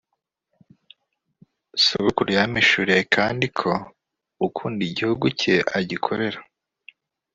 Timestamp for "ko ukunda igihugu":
3.59-5.25